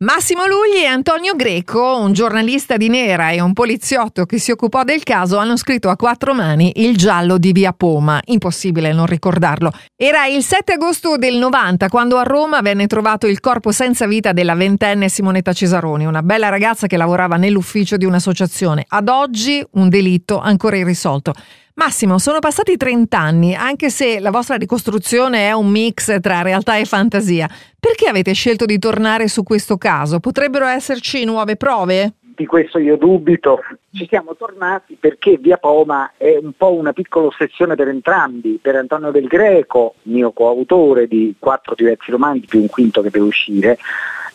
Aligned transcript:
Massimo 0.00 0.46
Lugli 0.46 0.84
e 0.84 0.86
Antonio 0.86 1.34
Greco, 1.34 1.98
un 1.98 2.12
giornalista 2.12 2.76
di 2.76 2.88
Nera 2.88 3.30
e 3.30 3.40
un 3.40 3.52
poliziotto 3.52 4.26
che 4.26 4.38
si 4.38 4.52
occupò 4.52 4.84
del 4.84 5.02
caso, 5.02 5.38
hanno 5.38 5.56
scritto 5.56 5.88
a 5.88 5.96
quattro 5.96 6.34
mani 6.34 6.70
Il 6.76 6.96
giallo 6.96 7.36
di 7.36 7.50
Via 7.50 7.72
Poma. 7.72 8.20
Impossibile 8.26 8.92
non 8.92 9.06
ricordarlo. 9.06 9.72
Era 9.96 10.26
il 10.26 10.44
7 10.44 10.74
agosto 10.74 11.16
del 11.16 11.36
90 11.38 11.88
quando 11.88 12.16
a 12.16 12.22
Roma 12.22 12.60
venne 12.60 12.86
trovato 12.86 13.26
il 13.26 13.40
corpo 13.40 13.72
senza 13.72 14.06
vita 14.06 14.30
della 14.32 14.54
ventenne 14.54 15.08
Simonetta 15.08 15.52
Cesaroni, 15.52 16.06
una 16.06 16.22
bella 16.22 16.48
ragazza 16.48 16.86
che 16.86 16.96
lavorava 16.96 17.34
nell'ufficio 17.34 17.96
di 17.96 18.04
un'associazione. 18.04 18.84
Ad 18.86 19.08
oggi 19.08 19.66
un 19.72 19.88
delitto 19.88 20.38
ancora 20.38 20.76
irrisolto. 20.76 21.34
Massimo, 21.78 22.18
sono 22.18 22.40
passati 22.40 22.76
30 22.76 23.16
anni, 23.16 23.54
anche 23.54 23.88
se 23.88 24.18
la 24.18 24.32
vostra 24.32 24.56
ricostruzione 24.56 25.46
è 25.46 25.52
un 25.52 25.70
mix 25.70 26.18
tra 26.18 26.42
realtà 26.42 26.76
e 26.76 26.84
fantasia. 26.84 27.48
Perché 27.78 28.08
avete 28.08 28.32
scelto 28.32 28.64
di 28.64 28.80
tornare 28.80 29.28
su 29.28 29.44
questo 29.44 29.76
caso? 29.78 30.18
Potrebbero 30.18 30.66
esserci 30.66 31.24
nuove 31.24 31.54
prove? 31.54 32.14
Di 32.34 32.46
questo 32.46 32.80
io 32.80 32.96
dubito. 32.96 33.60
Ci 33.92 34.08
siamo 34.08 34.34
tornati 34.34 34.96
perché 34.98 35.38
Via 35.38 35.56
Poma 35.56 36.14
è 36.16 36.36
un 36.42 36.50
po' 36.56 36.72
una 36.72 36.92
piccola 36.92 37.26
ossessione 37.26 37.76
per 37.76 37.86
entrambi, 37.86 38.58
per 38.60 38.74
Antonio 38.74 39.12
Del 39.12 39.28
Greco, 39.28 39.94
mio 40.02 40.32
coautore 40.32 41.06
di 41.06 41.36
quattro 41.38 41.76
diversi 41.76 42.10
romanzi 42.10 42.46
più 42.46 42.60
un 42.60 42.68
quinto 42.68 43.02
che 43.02 43.10
deve 43.10 43.26
uscire, 43.26 43.78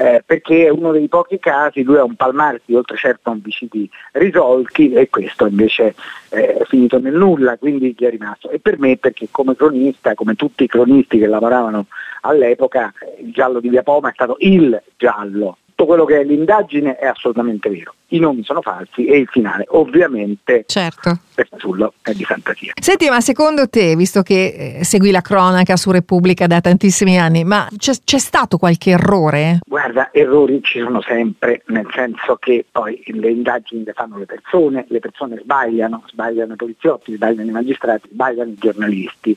eh, 0.00 0.22
perché 0.24 0.64
è 0.64 0.70
uno 0.70 0.92
dei 0.92 1.08
pochi 1.08 1.38
casi, 1.38 1.82
lui 1.82 1.98
ha 1.98 2.04
un 2.04 2.14
palmarès 2.14 2.62
di 2.64 2.74
oltre 2.74 2.96
certo 2.96 3.28
omicidi 3.28 3.88
risolti 4.12 4.94
e 4.94 5.10
questo 5.10 5.44
invece 5.44 5.94
eh, 6.30 6.54
è 6.54 6.64
finito 6.64 6.98
nel 6.98 7.12
nulla, 7.12 7.58
quindi 7.58 7.94
gli 7.94 8.04
è 8.04 8.08
rimasto. 8.08 8.48
E 8.48 8.60
per 8.60 8.78
me 8.78 8.96
perché 8.96 9.28
come 9.30 9.54
cronista, 9.54 10.14
come 10.14 10.36
tutti 10.36 10.64
i 10.64 10.68
cronisti 10.68 11.18
che 11.18 11.26
lavoravano 11.26 11.84
all'epoca, 12.22 12.94
il 13.20 13.30
giallo 13.30 13.60
di 13.60 13.68
Via 13.68 13.82
Poma 13.82 14.08
è 14.08 14.12
stato 14.14 14.36
il 14.38 14.80
giallo. 14.96 15.58
Tutto 15.80 15.92
quello 15.92 16.04
che 16.04 16.20
è 16.20 16.24
l'indagine 16.24 16.96
è 16.96 17.06
assolutamente 17.06 17.70
vero 17.70 17.94
i 18.10 18.18
nomi 18.18 18.42
sono 18.44 18.60
falsi 18.60 19.06
e 19.06 19.18
il 19.18 19.28
finale 19.28 19.66
ovviamente 19.68 20.64
certo. 20.66 21.18
è 21.34 21.44
fasullo, 21.44 21.94
è 22.02 22.12
di 22.12 22.24
fantasia. 22.24 22.72
Senti, 22.80 23.08
ma 23.08 23.20
secondo 23.20 23.68
te, 23.68 23.94
visto 23.96 24.22
che 24.22 24.78
eh, 24.78 24.84
segui 24.84 25.10
la 25.10 25.20
cronaca 25.20 25.76
su 25.76 25.90
Repubblica 25.90 26.46
da 26.46 26.60
tantissimi 26.60 27.18
anni, 27.18 27.44
ma 27.44 27.68
c'è, 27.76 27.92
c'è, 28.04 28.18
stato 28.18 28.56
qualche 28.56 28.90
errore? 28.90 29.58
Guarda, 29.66 30.10
errori 30.12 30.60
ci 30.62 30.80
sono 30.80 31.00
sempre, 31.02 31.62
nel 31.66 31.86
senso 31.92 32.36
che 32.36 32.64
poi 32.70 33.02
le 33.06 33.30
indagini 33.30 33.84
le 33.84 33.92
fanno 33.92 34.18
le 34.18 34.26
persone, 34.26 34.86
le 34.88 34.98
persone 34.98 35.38
sbagliano, 35.40 36.04
sbagliano 36.08 36.54
i 36.54 36.56
poliziotti, 36.56 37.14
sbagliano 37.14 37.48
i 37.48 37.52
magistrati, 37.52 38.08
sbagliano 38.10 38.50
i 38.50 38.56
giornalisti. 38.58 39.36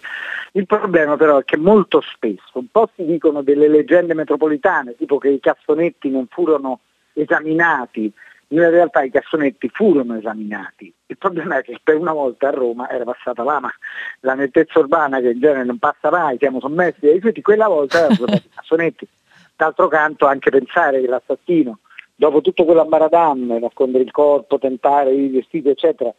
Il 0.56 0.68
problema 0.68 1.18
però 1.18 1.40
è 1.40 1.44
che 1.44 1.58
molto 1.58 2.00
spesso, 2.02 2.60
un 2.60 2.68
po' 2.70 2.88
si 2.96 3.04
dicono 3.06 3.42
delle 3.42 3.68
leggende 3.68 4.14
metropolitane, 4.14 4.96
tipo 4.96 5.18
che 5.18 5.30
i 5.30 5.40
cassonetti 5.40 6.12
non 6.12 6.28
furono 6.30 6.82
esaminati, 7.14 8.14
in 8.50 8.70
realtà 8.70 9.02
i 9.02 9.10
cassonetti 9.10 9.68
furono 9.70 10.16
esaminati. 10.16 10.94
Il 11.08 11.18
problema 11.18 11.58
è 11.58 11.64
che 11.64 11.80
per 11.82 11.96
una 11.96 12.14
volta 12.14 12.50
a 12.50 12.52
Roma 12.52 12.88
era 12.88 13.04
passata 13.04 13.42
l'ama, 13.42 13.74
la 14.20 14.36
nettezza 14.36 14.78
urbana 14.78 15.20
che 15.20 15.32
in 15.32 15.40
genere 15.40 15.64
non 15.64 15.80
passa 15.80 16.12
mai, 16.12 16.38
siamo 16.38 16.60
sommessi 16.60 17.08
ai 17.08 17.14
rifiuti, 17.14 17.42
quella 17.42 17.68
volta 17.68 17.98
erano 17.98 18.14
stati 18.14 18.36
i 18.46 18.50
cassonetti. 18.54 19.08
D'altro 19.56 19.88
canto 19.88 20.28
anche 20.28 20.52
pensare 20.52 21.02
che 21.02 21.08
l'assassino 21.08 21.80
dopo 22.24 22.40
tutto 22.40 22.64
quell'ambaradam, 22.64 23.58
nascondere 23.60 24.06
il 24.06 24.12
corpo, 24.12 24.58
tentare 24.58 25.14
i 25.14 25.28
vestiti, 25.28 25.68
eccetera, 25.68 26.14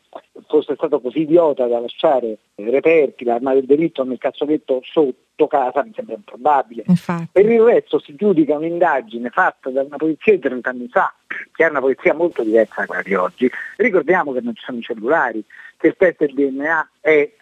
fosse 0.46 0.74
stato 0.74 1.00
così 1.00 1.20
idiota 1.20 1.66
da 1.66 1.80
lasciare 1.80 2.36
reperti, 2.56 3.24
l'arma 3.24 3.54
del 3.54 3.64
delitto 3.64 4.04
nel 4.04 4.18
cazzonetto 4.18 4.80
sotto 4.84 5.46
casa, 5.46 5.82
mi 5.82 5.92
sembra 5.94 6.16
improbabile. 6.16 6.82
Infatti. 6.88 7.28
Per 7.32 7.50
il 7.50 7.62
resto 7.62 7.98
si 8.00 8.14
giudica 8.16 8.54
un'indagine 8.54 9.30
fatta 9.30 9.70
da 9.70 9.80
una 9.80 9.96
polizia 9.96 10.34
di 10.34 10.40
30 10.40 10.68
anni 10.68 10.88
fa, 10.88 11.10
che 11.54 11.64
è 11.64 11.70
una 11.70 11.80
polizia 11.80 12.12
molto 12.12 12.42
diversa 12.42 12.80
da 12.80 12.86
quella 12.86 13.02
di 13.02 13.14
oggi. 13.14 13.50
Ricordiamo 13.78 14.32
che 14.32 14.42
non 14.42 14.54
ci 14.54 14.62
sono 14.62 14.76
i 14.76 14.82
cellulari, 14.82 15.42
che 15.78 15.86
il 15.86 15.94
test 15.96 16.18
del 16.18 16.34
DNA 16.34 16.88
è 17.00 17.12
eh, 17.12 17.32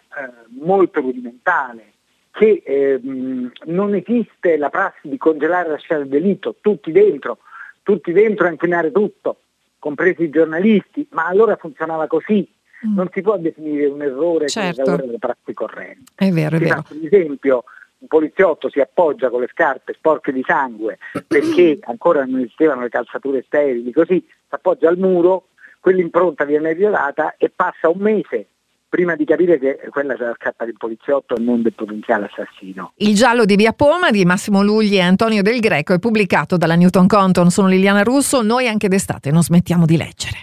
molto 0.61 1.01
rudimentale, 1.01 1.91
che 2.31 2.63
eh, 2.65 2.97
non 3.01 3.93
esiste 3.93 4.55
la 4.55 4.69
prassi 4.69 5.09
di 5.09 5.17
congelare 5.17 5.67
la 5.67 5.77
scena 5.77 5.99
del 5.99 6.21
delitto, 6.21 6.55
tutti 6.61 6.93
dentro 6.93 7.39
tutti 7.83 8.11
dentro 8.11 8.47
a 8.47 8.51
inquinare 8.51 8.91
tutto, 8.91 9.41
compresi 9.77 10.23
i 10.23 10.29
giornalisti, 10.29 11.07
ma 11.11 11.27
allora 11.27 11.55
funzionava 11.55 12.07
così. 12.07 12.49
Mm. 12.85 12.95
Non 12.95 13.09
si 13.13 13.21
può 13.21 13.37
definire 13.37 13.85
un 13.85 14.01
errore 14.01 14.47
certo. 14.47 14.83
come 14.83 14.97
delle 14.97 15.19
prassi 15.19 15.53
correnti. 15.53 16.11
È 16.15 16.29
vero, 16.31 16.55
è 16.55 16.59
si 16.59 16.65
vero. 16.65 16.83
Ad 16.89 17.03
esempio, 17.03 17.63
un 17.99 18.07
poliziotto 18.07 18.69
si 18.69 18.79
appoggia 18.79 19.29
con 19.29 19.41
le 19.41 19.49
scarpe 19.51 19.93
sporche 19.93 20.33
di 20.33 20.43
sangue 20.45 20.97
perché 21.25 21.79
ancora 21.87 22.25
non 22.25 22.39
esistevano 22.41 22.81
le 22.81 22.89
calzature 22.89 23.43
sterili, 23.45 23.91
così 23.91 24.25
si 24.27 24.33
appoggia 24.49 24.89
al 24.89 24.97
muro, 24.97 25.47
quell'impronta 25.79 26.43
viene 26.43 26.73
rivelata 26.73 27.35
e 27.37 27.49
passa 27.49 27.89
un 27.89 27.99
mese 27.99 28.47
prima 28.93 29.15
di 29.15 29.25
capire 29.25 29.57
che 29.57 29.79
quella 29.89 30.15
sarà 30.15 30.35
scatta 30.39 30.65
del 30.65 30.75
poliziotto 30.77 31.35
e 31.35 31.41
non 31.41 31.63
del 31.63 31.73
potenziale 31.73 32.29
assassino. 32.31 32.93
Il 32.97 33.15
giallo 33.15 33.43
di 33.43 33.55
Via 33.55 33.73
Poma 33.73 34.11
di 34.11 34.23
Massimo 34.23 34.61
Lugli 34.61 34.97
e 34.97 35.01
Antonio 35.01 35.41
Del 35.41 35.59
Greco 35.59 35.93
è 35.93 35.97
pubblicato 35.97 36.57
dalla 36.57 36.75
Newton 36.75 37.07
Compton. 37.07 37.49
Sono 37.49 37.69
Liliana 37.69 38.03
Russo, 38.03 38.43
noi 38.43 38.67
anche 38.67 38.89
d'estate 38.89 39.31
non 39.31 39.41
smettiamo 39.41 39.87
di 39.87 39.97
leggere. 39.97 40.37